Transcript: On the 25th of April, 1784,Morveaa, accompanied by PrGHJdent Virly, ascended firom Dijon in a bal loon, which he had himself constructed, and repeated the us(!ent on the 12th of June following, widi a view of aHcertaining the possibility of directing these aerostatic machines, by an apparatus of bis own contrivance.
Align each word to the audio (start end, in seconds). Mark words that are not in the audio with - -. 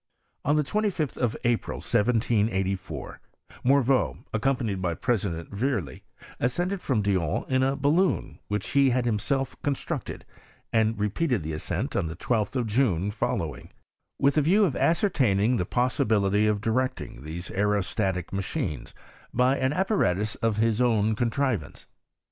On 0.43 0.55
the 0.55 0.63
25th 0.63 1.15
of 1.15 1.37
April, 1.43 1.75
1784,Morveaa, 1.77 4.17
accompanied 4.33 4.81
by 4.81 4.95
PrGHJdent 4.95 5.51
Virly, 5.51 6.01
ascended 6.39 6.79
firom 6.79 7.03
Dijon 7.03 7.45
in 7.47 7.61
a 7.61 7.75
bal 7.75 7.93
loon, 7.93 8.39
which 8.47 8.69
he 8.69 8.89
had 8.89 9.05
himself 9.05 9.55
constructed, 9.61 10.25
and 10.73 10.97
repeated 10.99 11.43
the 11.43 11.53
us(!ent 11.53 11.95
on 11.95 12.07
the 12.07 12.15
12th 12.15 12.55
of 12.55 12.65
June 12.65 13.11
following, 13.11 13.69
widi 14.19 14.37
a 14.37 14.41
view 14.41 14.65
of 14.65 14.73
aHcertaining 14.73 15.59
the 15.59 15.65
possibility 15.67 16.47
of 16.47 16.61
directing 16.61 17.21
these 17.23 17.49
aerostatic 17.49 18.33
machines, 18.33 18.95
by 19.31 19.55
an 19.55 19.71
apparatus 19.71 20.33
of 20.37 20.59
bis 20.59 20.81
own 20.81 21.13
contrivance. 21.13 21.85